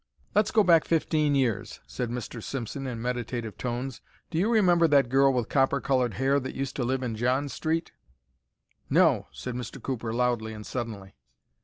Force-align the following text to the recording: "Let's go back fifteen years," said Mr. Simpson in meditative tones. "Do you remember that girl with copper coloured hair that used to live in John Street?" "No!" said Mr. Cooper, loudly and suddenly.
"Let's 0.33 0.49
go 0.49 0.63
back 0.63 0.83
fifteen 0.83 1.35
years," 1.35 1.79
said 1.85 2.09
Mr. 2.09 2.41
Simpson 2.41 2.87
in 2.87 3.03
meditative 3.03 3.55
tones. 3.55 4.01
"Do 4.31 4.39
you 4.39 4.49
remember 4.51 4.87
that 4.87 5.09
girl 5.09 5.31
with 5.31 5.47
copper 5.47 5.79
coloured 5.79 6.15
hair 6.15 6.39
that 6.39 6.55
used 6.55 6.75
to 6.77 6.83
live 6.83 7.03
in 7.03 7.15
John 7.15 7.47
Street?" 7.49 7.91
"No!" 8.89 9.27
said 9.31 9.53
Mr. 9.53 9.79
Cooper, 9.79 10.11
loudly 10.11 10.53
and 10.53 10.65
suddenly. 10.65 11.13